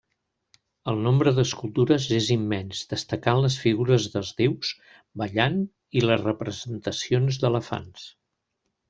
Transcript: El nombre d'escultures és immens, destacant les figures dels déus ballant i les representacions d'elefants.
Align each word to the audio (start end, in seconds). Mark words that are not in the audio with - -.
El 0.91 0.95
nombre 1.07 1.33
d'escultures 1.39 2.07
és 2.15 2.29
immens, 2.35 2.79
destacant 2.93 3.41
les 3.43 3.57
figures 3.65 4.07
dels 4.15 4.31
déus 4.39 4.71
ballant 5.23 5.61
i 6.01 6.07
les 6.07 6.25
representacions 6.25 7.39
d'elefants. 7.45 8.09